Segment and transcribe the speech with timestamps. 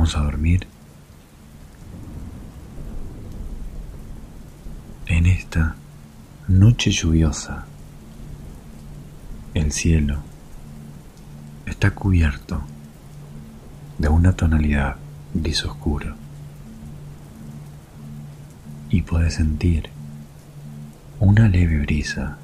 [0.00, 0.66] Vamos a dormir
[5.04, 5.74] en esta
[6.48, 7.66] noche lluviosa.
[9.52, 10.22] El cielo
[11.66, 12.62] está cubierto
[13.98, 14.96] de una tonalidad
[15.34, 16.14] gris oscuro
[18.88, 19.90] y puedes sentir
[21.18, 22.38] una leve brisa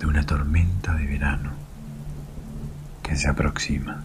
[0.00, 1.52] de una tormenta de verano
[3.00, 4.02] que se aproxima.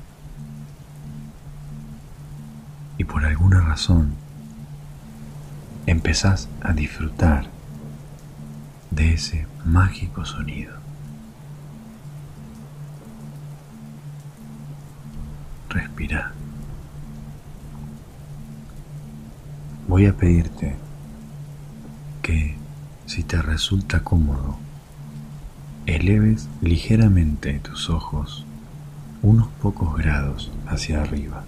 [3.04, 4.14] Y por alguna razón
[5.88, 7.48] empezás a disfrutar
[8.92, 10.74] de ese mágico sonido.
[15.68, 16.32] Respira.
[19.90, 20.78] Voy a pedirte
[22.22, 22.56] que,
[23.06, 24.56] si te resulta cómodo,
[25.88, 28.46] eleves ligeramente tus ojos
[29.22, 31.44] unos pocos grados hacia arriba,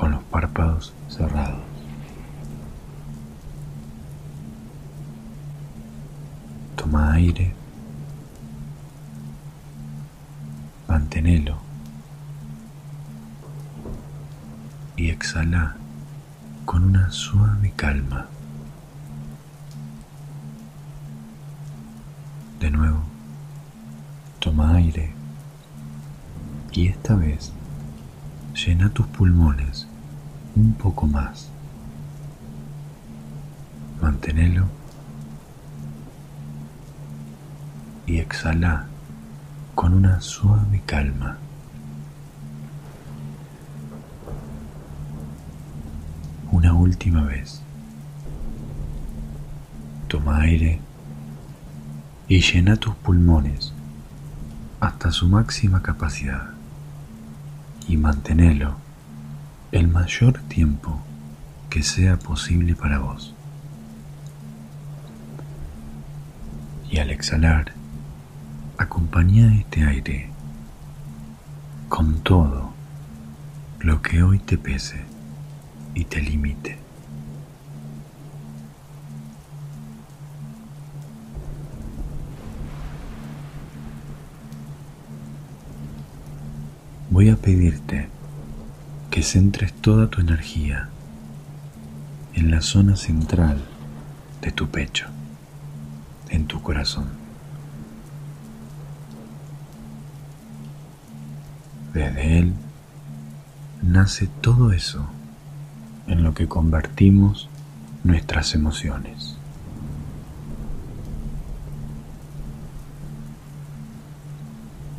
[0.00, 1.60] con los párpados cerrados.
[6.74, 7.52] Toma aire,
[10.88, 11.58] manténelo
[14.96, 15.76] y exhala
[16.64, 18.26] con una suave calma.
[22.58, 23.02] De nuevo,
[24.38, 25.12] toma aire
[26.72, 27.52] y esta vez
[28.54, 29.89] llena tus pulmones
[30.56, 31.48] un poco más.
[34.00, 34.66] Manténelo
[38.06, 38.86] y exhala
[39.74, 41.38] con una suave calma.
[46.50, 47.62] Una última vez.
[50.08, 50.80] Toma aire
[52.26, 53.72] y llena tus pulmones
[54.80, 56.50] hasta su máxima capacidad
[57.86, 58.76] y manténelo
[59.72, 61.00] el mayor tiempo
[61.68, 63.34] que sea posible para vos.
[66.90, 67.72] Y al exhalar,
[68.76, 70.30] acompaña este aire
[71.88, 72.72] con todo
[73.78, 75.00] lo que hoy te pese
[75.94, 76.78] y te limite.
[87.10, 88.08] Voy a pedirte
[89.20, 90.88] que centres toda tu energía
[92.32, 93.58] en la zona central
[94.40, 95.08] de tu pecho,
[96.30, 97.04] en tu corazón.
[101.92, 102.54] Desde él
[103.82, 105.04] nace todo eso
[106.06, 107.50] en lo que convertimos
[108.04, 109.36] nuestras emociones.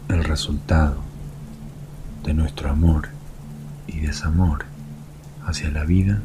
[0.10, 0.98] El resultado
[2.24, 3.21] de nuestro amor
[3.92, 4.66] y desamor
[5.46, 6.22] hacia la vida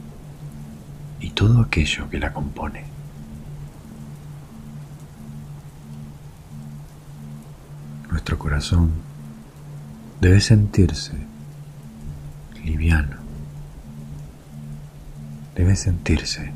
[1.20, 2.84] y todo aquello que la compone.
[8.10, 8.92] Nuestro corazón
[10.20, 11.12] debe sentirse
[12.64, 13.16] liviano,
[15.54, 16.52] debe sentirse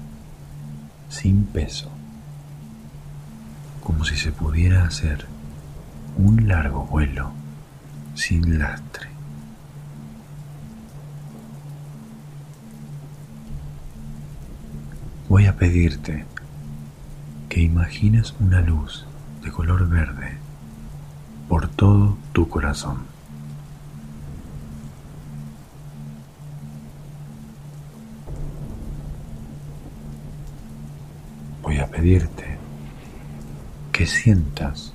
[1.08, 1.90] sin peso,
[3.82, 5.26] como si se pudiera hacer
[6.16, 7.32] un largo vuelo
[8.14, 9.09] sin lastre.
[15.60, 16.24] Pedirte
[17.50, 19.04] que imagines una luz
[19.42, 20.38] de color verde
[21.50, 23.00] por todo tu corazón.
[31.60, 32.56] Voy a pedirte
[33.92, 34.94] que sientas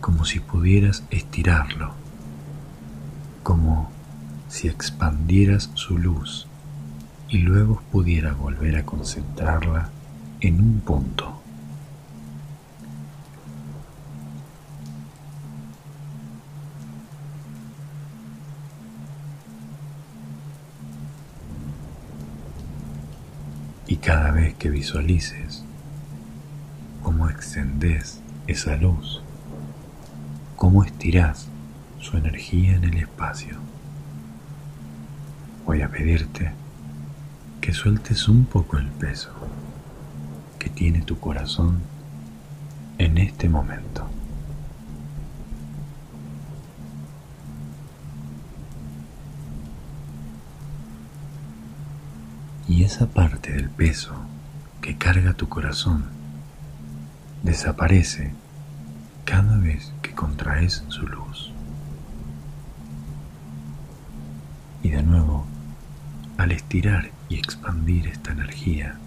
[0.00, 1.92] como si pudieras estirarlo,
[3.44, 3.92] como
[4.48, 6.47] si expandieras su luz
[7.28, 9.90] y luego pudiera volver a concentrarla
[10.40, 11.34] en un punto.
[23.86, 25.64] Y cada vez que visualices
[27.02, 29.22] cómo extendés esa luz,
[30.56, 31.48] cómo estirás
[32.00, 33.56] su energía en el espacio,
[35.64, 36.52] voy a pedirte
[37.60, 39.30] que sueltes un poco el peso
[40.58, 41.80] que tiene tu corazón
[42.98, 44.08] en este momento.
[52.68, 54.14] Y esa parte del peso
[54.82, 56.04] que carga tu corazón
[57.42, 58.34] desaparece
[59.24, 61.52] cada vez que contraes su luz.
[64.82, 65.46] Y de nuevo
[66.36, 68.98] al estirar y expandir esta energía,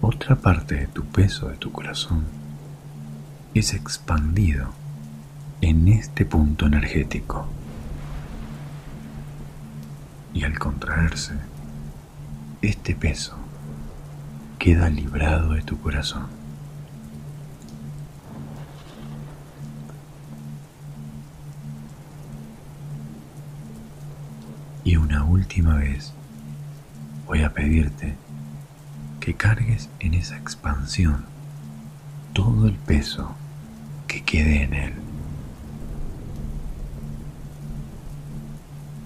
[0.00, 2.24] otra parte de tu peso, de tu corazón,
[3.54, 4.70] es expandido
[5.60, 7.46] en este punto energético.
[10.32, 11.34] Y al contraerse,
[12.60, 13.36] este peso
[14.58, 16.26] queda librado de tu corazón.
[24.82, 26.12] Y una última vez
[27.26, 28.16] voy a pedirte
[29.20, 31.24] que cargues en esa expansión
[32.32, 33.34] todo el peso
[34.06, 34.92] que quede en él.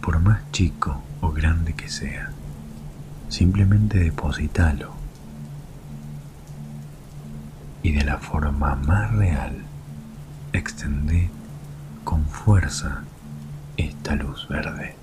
[0.00, 2.30] Por más chico o grande que sea,
[3.28, 4.94] simplemente deposítalo
[7.82, 9.56] y de la forma más real
[10.52, 11.30] extendé
[12.04, 13.02] con fuerza
[13.76, 14.96] esta luz verde.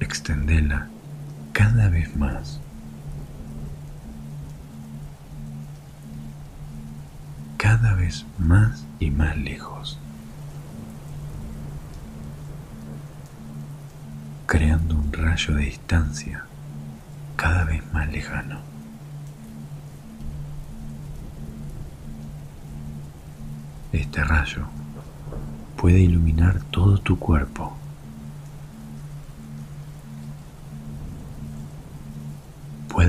[0.00, 0.88] Extendela
[1.52, 2.58] cada vez más.
[7.58, 9.98] Cada vez más y más lejos.
[14.46, 16.44] Creando un rayo de distancia
[17.36, 18.60] cada vez más lejano.
[23.92, 24.66] Este rayo
[25.76, 27.79] puede iluminar todo tu cuerpo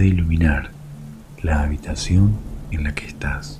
[0.02, 0.72] puede iluminar
[1.44, 2.36] la habitación
[2.72, 3.60] en la que estás.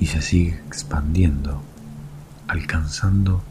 [0.00, 1.62] Y se sigue expandiendo,
[2.48, 3.44] alcanzando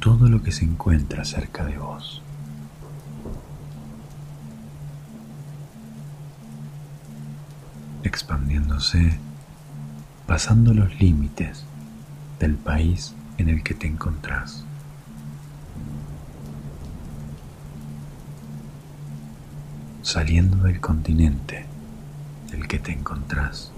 [0.00, 2.22] todo lo que se encuentra cerca de vos.
[8.02, 9.18] Expandiéndose,
[10.26, 11.66] pasando los límites
[12.38, 14.64] del país en el que te encontrás.
[20.12, 21.66] Saliendo del continente
[22.50, 23.70] del que te encontrás.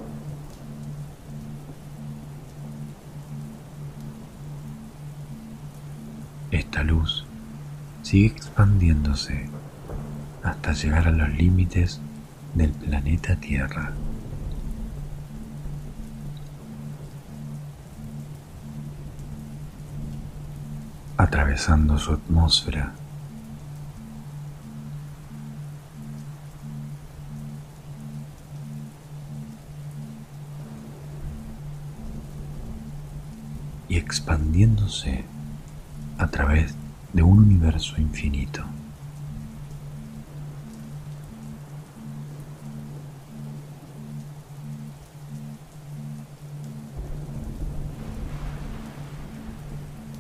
[6.50, 7.26] Esta luz
[8.00, 9.50] sigue expandiéndose
[10.42, 12.00] hasta llegar a los límites
[12.54, 13.92] del planeta Tierra.
[21.18, 22.94] atravesando su atmósfera.
[33.92, 35.22] Y expandiéndose
[36.16, 36.74] a través
[37.12, 38.64] de un universo infinito.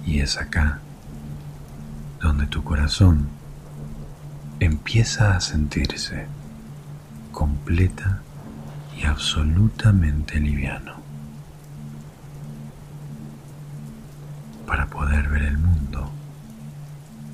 [0.04, 0.80] Y es acá
[2.20, 3.26] donde tu corazón
[4.60, 6.26] empieza a sentirse
[7.32, 8.20] completa
[9.00, 11.01] y absolutamente liviano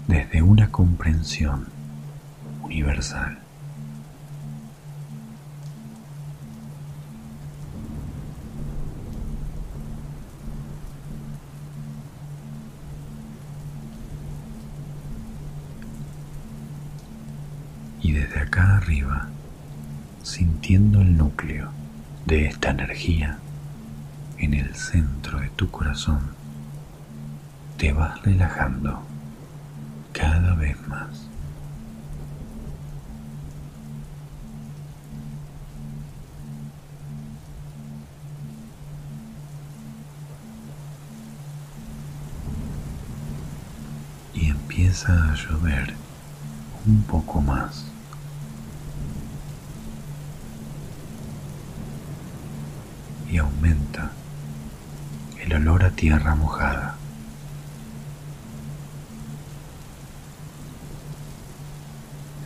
[0.09, 1.67] desde una comprensión
[2.63, 3.39] universal.
[18.01, 19.29] y desde acá arriba,
[20.23, 21.69] sintiendo el núcleo
[22.25, 23.39] de esta energía
[24.39, 26.21] en el centro de tu corazón,
[27.77, 29.03] te vas relajando
[30.19, 31.29] cada vez más.
[44.35, 45.95] Y empieza a llover
[46.87, 47.87] un poco más.
[53.31, 54.11] Y aumenta
[55.41, 56.98] el olor a tierra mojada.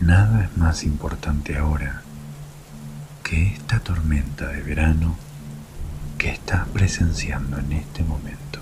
[0.02, 2.02] Nada es más importante ahora
[3.22, 5.14] que esta tormenta de verano
[6.18, 8.58] que estás presenciando en este momento.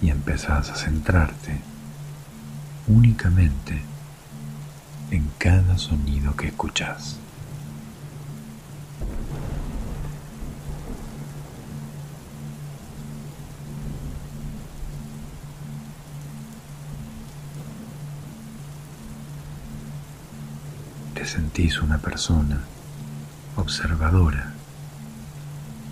[0.00, 1.60] y empezás a centrarte
[2.86, 3.82] únicamente
[5.10, 7.18] en cada sonido que escuchas.
[21.18, 22.58] te sentís una persona
[23.54, 24.54] observadora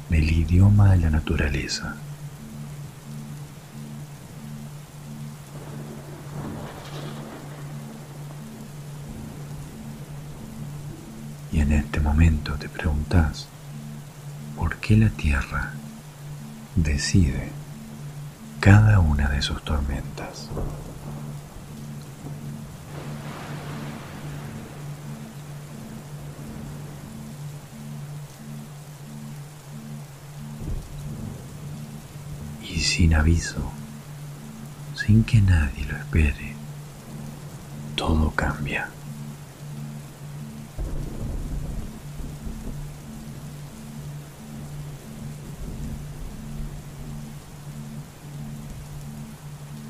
[0.09, 1.95] del idioma de la naturaleza.
[11.53, 13.47] Y en este momento te preguntas,
[14.57, 15.75] ¿por qué la Tierra
[16.75, 17.53] decide
[18.59, 20.49] cada una de sus tormentas?
[32.77, 33.61] Y sin aviso,
[34.95, 36.55] sin que nadie lo espere,
[37.95, 38.89] todo cambia.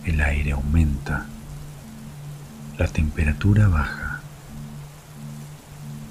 [0.04, 1.26] el aire aumenta,
[2.78, 4.20] la temperatura baja,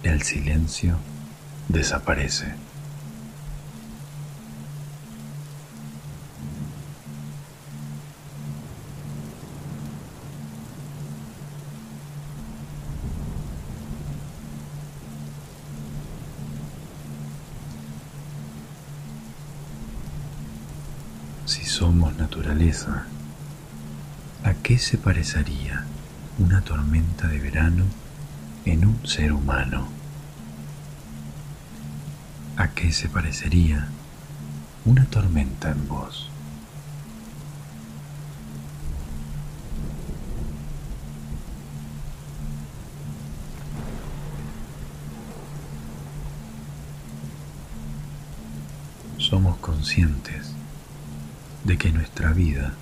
[0.03, 0.97] el silencio
[1.67, 2.55] desaparece.
[21.45, 23.05] Si somos naturaleza,
[24.45, 25.85] ¿A qué se parecería
[26.37, 27.85] una tormenta de verano
[28.63, 29.87] en un ser humano?
[32.57, 33.87] ¿A qué se parecería
[34.85, 36.29] una tormenta en vos?
[49.17, 50.54] Somos conscientes
[51.65, 52.73] de que nuestra vida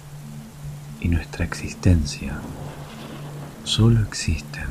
[1.00, 2.34] y nuestra existencia
[3.64, 4.68] solo existen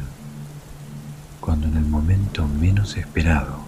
[1.41, 3.65] cuando en el momento menos esperado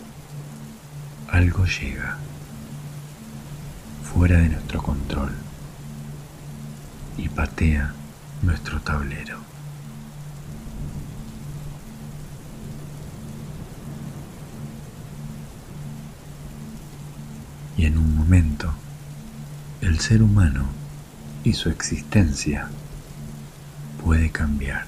[1.31, 2.19] algo llega
[4.13, 5.33] fuera de nuestro control
[7.17, 7.95] y patea
[8.43, 9.39] nuestro tablero.
[17.77, 18.73] Y en un momento,
[19.87, 20.65] el ser humano
[21.45, 22.69] y su existencia
[24.03, 24.87] puede cambiar.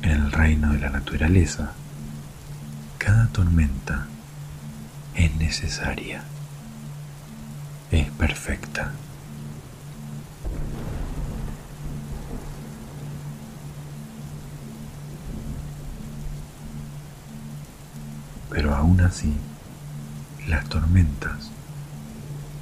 [0.00, 1.72] En el reino de la naturaleza,
[2.96, 4.06] cada tormenta
[5.14, 6.22] es necesaria,
[7.90, 8.92] es perfecta.
[18.50, 19.34] Pero aún así,
[20.46, 21.50] las tormentas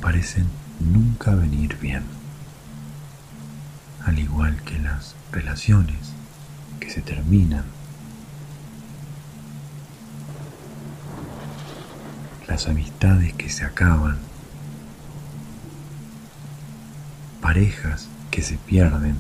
[0.01, 0.47] parecen
[0.81, 2.03] nunca venir bien,
[4.05, 6.13] al igual que las relaciones
[6.81, 7.65] que se terminan,
[12.49, 14.19] las amistades que se acaban,
[17.41, 19.17] parejas que se pierden,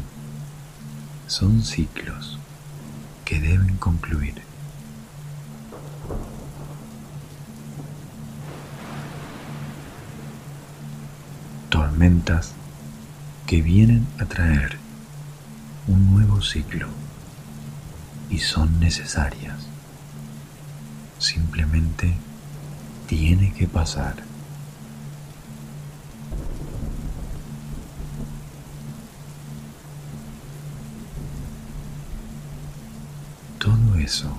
[1.26, 2.38] son ciclos
[3.25, 4.42] que deben concluir.
[13.47, 14.76] Que vienen a traer
[15.88, 16.88] un nuevo ciclo
[18.29, 19.67] y son necesarias.
[21.19, 22.12] Simplemente
[23.07, 24.17] tiene que pasar.
[33.59, 34.37] Todo eso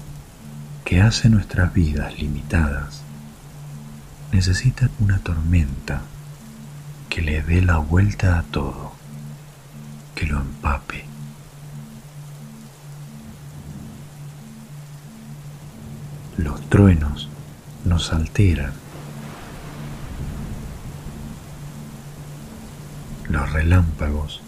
[0.86, 3.02] que hace nuestras vidas limitadas
[4.32, 6.04] necesita una tormenta
[7.18, 8.92] que le dé la vuelta a todo,
[10.14, 11.04] que lo empape.
[16.38, 17.28] Los truenos
[17.86, 18.72] nos alteran.
[23.30, 24.44] Los relámpagos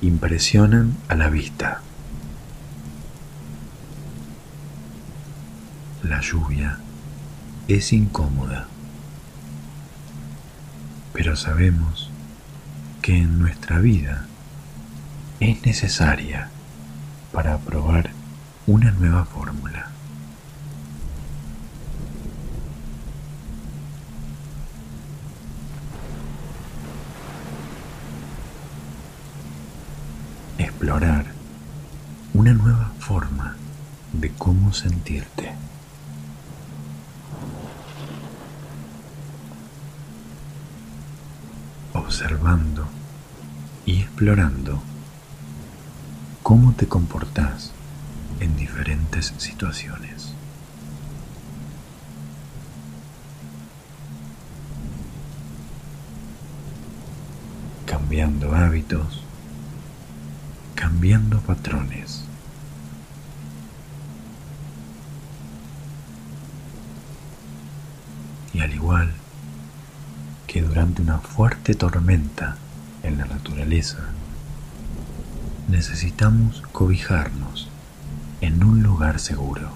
[0.00, 1.82] impresionan a la vista.
[6.02, 6.80] La lluvia
[7.68, 8.66] es incómoda
[11.18, 12.07] pero sabemos
[13.08, 14.26] que en nuestra vida
[15.40, 16.50] es necesaria
[17.32, 18.10] para probar
[18.66, 19.88] una nueva fórmula.
[30.58, 31.24] Explorar
[32.34, 33.56] una nueva forma
[34.12, 35.54] de cómo sentirte.
[41.94, 42.97] Observando
[43.88, 44.82] y explorando
[46.42, 47.72] cómo te comportás
[48.38, 50.34] en diferentes situaciones.
[57.86, 59.24] Cambiando hábitos,
[60.74, 62.24] cambiando patrones.
[68.52, 69.14] Y al igual
[70.46, 72.58] que durante una fuerte tormenta
[73.02, 73.98] en la naturaleza,
[75.68, 77.68] necesitamos cobijarnos
[78.40, 79.70] en un lugar seguro.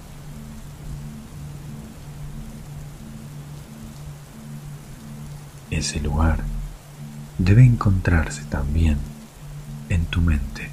[5.69, 6.43] Ese lugar
[7.37, 8.97] debe encontrarse también
[9.89, 10.69] en tu mente.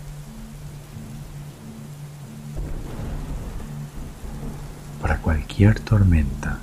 [5.01, 6.59] Para cualquier tormenta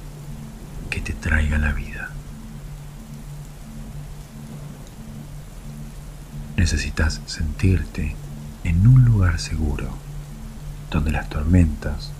[0.91, 1.96] que te traiga la vida.
[6.69, 8.13] Necesitas sentirte
[8.65, 9.87] en un lugar seguro,
[10.91, 12.11] donde las tormentas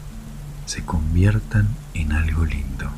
[0.65, 2.89] se conviertan en algo lindo,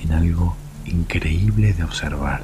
[0.00, 2.42] en algo increíble de observar.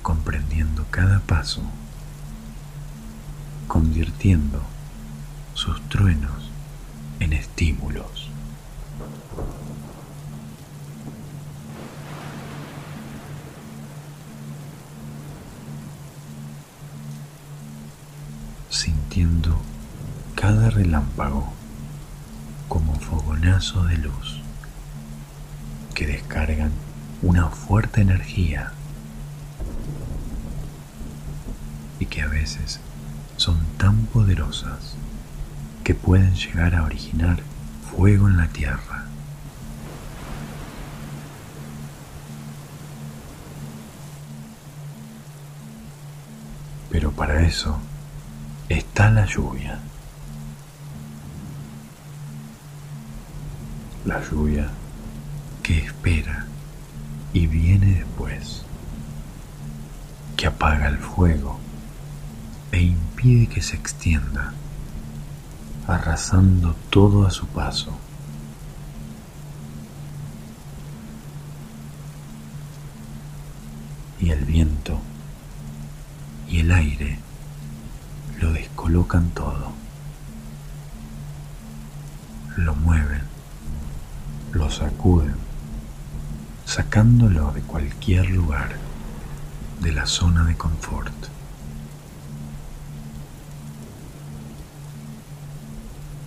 [0.00, 1.60] comprendiendo cada paso,
[3.68, 4.62] convirtiendo
[5.52, 6.50] sus truenos
[7.20, 8.33] en estímulos.
[20.34, 21.52] Cada relámpago
[22.68, 24.40] como fogonazo de luz
[25.94, 26.72] que descargan
[27.22, 28.72] una fuerte energía
[32.00, 32.80] y que a veces
[33.36, 34.96] son tan poderosas
[35.84, 37.40] que pueden llegar a originar
[37.94, 39.04] fuego en la tierra.
[46.90, 47.78] Pero para eso
[48.68, 49.78] está la lluvia.
[54.04, 54.68] La lluvia
[55.62, 56.46] que espera
[57.32, 58.62] y viene después,
[60.36, 61.58] que apaga el fuego
[62.70, 64.52] e impide que se extienda,
[65.86, 67.92] arrasando todo a su paso.
[74.20, 75.00] Y el viento
[76.48, 77.18] y el aire
[78.44, 79.72] lo descolocan todo,
[82.58, 83.22] lo mueven,
[84.52, 85.34] lo sacuden,
[86.66, 88.76] sacándolo de cualquier lugar
[89.80, 91.14] de la zona de confort.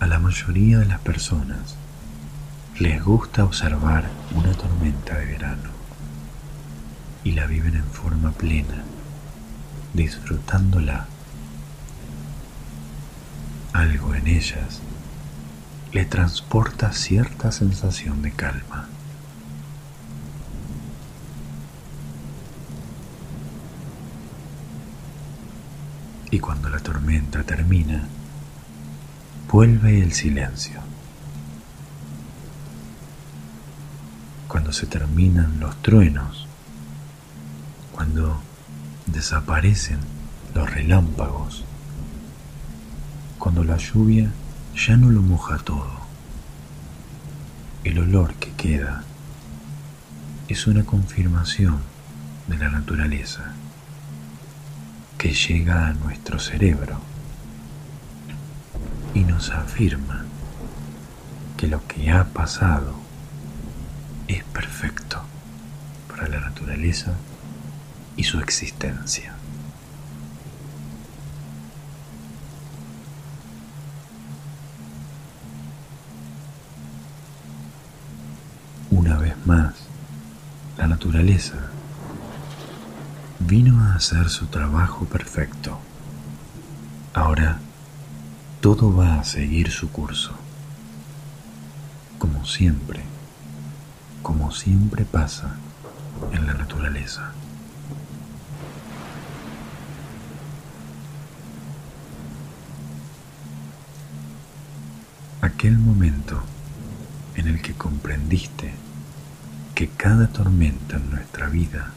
[0.00, 1.76] A la mayoría de las personas
[2.80, 5.70] les gusta observar una tormenta de verano
[7.22, 8.82] y la viven en forma plena,
[9.94, 11.06] disfrutándola
[13.78, 14.80] algo en ellas
[15.92, 18.88] le transporta cierta sensación de calma.
[26.30, 28.06] Y cuando la tormenta termina,
[29.50, 30.80] vuelve el silencio.
[34.48, 36.46] Cuando se terminan los truenos,
[37.92, 38.40] cuando
[39.06, 40.00] desaparecen
[40.54, 41.64] los relámpagos,
[43.38, 44.30] cuando la lluvia
[44.74, 45.98] ya no lo moja todo.
[47.84, 49.04] El olor que queda
[50.48, 51.80] es una confirmación
[52.48, 53.52] de la naturaleza
[55.16, 57.00] que llega a nuestro cerebro
[59.14, 60.24] y nos afirma
[61.56, 62.94] que lo que ha pasado
[64.28, 65.22] es perfecto
[66.08, 67.14] para la naturaleza
[68.16, 69.37] y su existencia.
[78.90, 79.74] Una vez más,
[80.78, 81.56] la naturaleza
[83.38, 85.78] vino a hacer su trabajo perfecto.
[87.12, 87.58] Ahora
[88.62, 90.32] todo va a seguir su curso,
[92.18, 93.02] como siempre,
[94.22, 95.56] como siempre pasa
[96.32, 97.32] en la naturaleza.
[105.42, 106.42] Aquel momento
[107.38, 108.72] en el que comprendiste
[109.74, 111.92] que cada tormenta en nuestra vida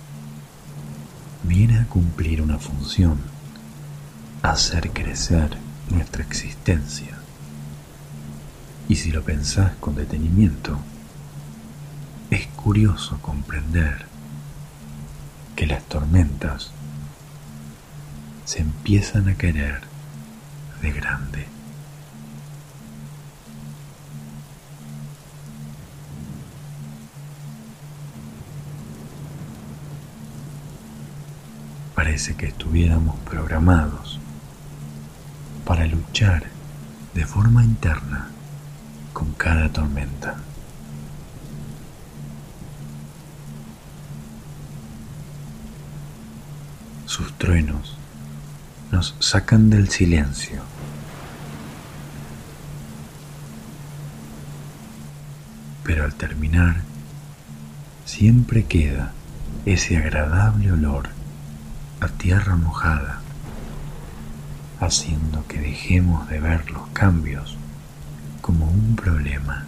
[1.44, 3.18] viene a cumplir una función,
[4.44, 5.58] hacer crecer
[5.90, 7.18] nuestra existencia.
[8.88, 10.78] Y si lo pensás con detenimiento,
[12.30, 14.06] es curioso comprender
[15.56, 16.72] que las tormentas
[18.46, 19.82] se empiezan a querer
[20.82, 21.61] de grande.
[31.96, 34.20] Parece que estuviéramos programados
[35.66, 36.44] para luchar
[37.14, 38.30] de forma interna
[39.14, 40.38] con cada tormenta.
[47.06, 47.98] Sus truenos
[48.92, 50.62] nos sacan del silencio.
[55.84, 56.82] Pero al terminar,
[58.06, 59.12] siempre queda
[59.66, 61.21] ese agradable olor
[62.02, 63.22] a tierra mojada,
[64.80, 67.58] haciendo que dejemos de ver los cambios
[68.42, 69.68] como un problema.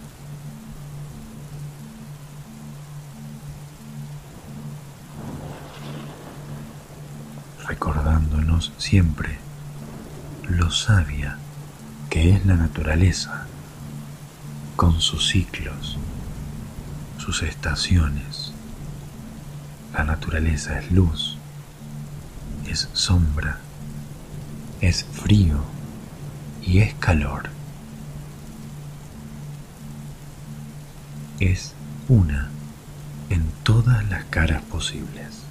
[7.66, 9.38] recordándonos siempre
[10.48, 11.38] lo sabia
[12.10, 13.46] que es la naturaleza,
[14.76, 15.98] con sus ciclos,
[17.18, 18.52] sus estaciones.
[19.92, 21.33] La naturaleza es luz,
[22.74, 23.58] es sombra,
[24.80, 25.60] es frío
[26.60, 27.44] y es calor.
[31.38, 31.72] Es
[32.08, 32.50] una
[33.30, 35.44] en todas las caras posibles.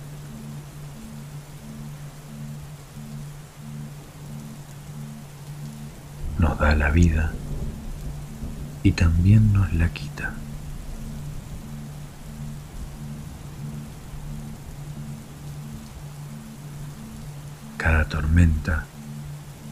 [6.40, 7.32] nos da la vida
[8.82, 10.34] y también nos la quita.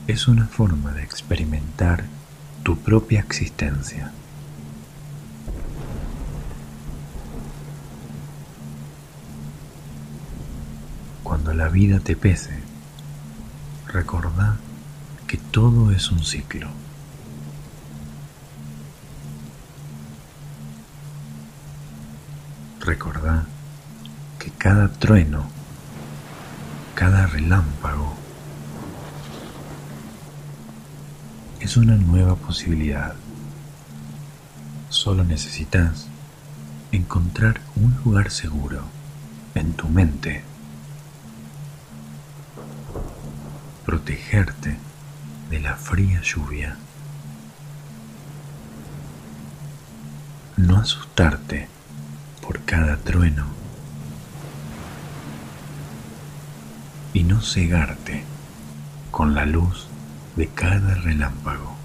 [0.05, 2.03] Es una forma de experimentar
[2.61, 4.11] tu propia existencia.
[11.23, 12.59] Cuando la vida te pese,
[13.87, 14.57] recordá
[15.25, 16.69] que todo es un ciclo.
[22.81, 23.45] Recordá
[24.37, 25.45] que cada trueno,
[26.93, 28.20] cada relámpago,
[31.71, 33.13] es una nueva posibilidad.
[34.89, 36.07] Solo necesitas
[36.91, 38.81] encontrar un lugar seguro
[39.55, 40.43] en tu mente,
[43.85, 44.75] protegerte
[45.49, 46.75] de la fría lluvia.
[50.57, 51.69] No asustarte
[52.41, 53.45] por cada trueno
[57.13, 58.25] y no cegarte
[59.09, 59.87] con la luz
[60.35, 61.75] de cada relámpago.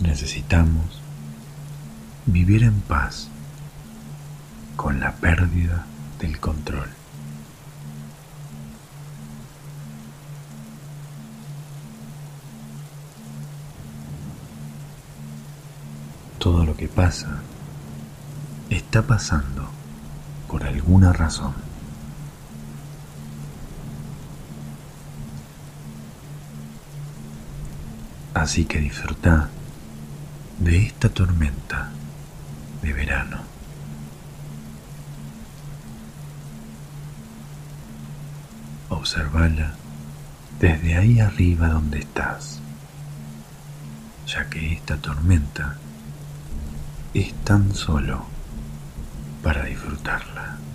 [0.00, 1.00] Necesitamos
[2.26, 3.28] vivir en paz
[4.76, 5.86] con la pérdida
[6.20, 6.88] del control.
[16.38, 17.42] Todo lo que pasa
[18.70, 19.68] está pasando
[20.48, 21.54] por alguna razón.
[28.34, 29.48] Así que disfruta
[30.58, 31.90] de esta tormenta
[32.82, 33.58] de verano.
[39.08, 39.74] observala
[40.60, 42.60] desde ahí arriba donde estás,
[44.26, 45.76] ya que esta tormenta
[47.14, 48.26] es tan solo
[49.42, 50.67] para disfrutarla.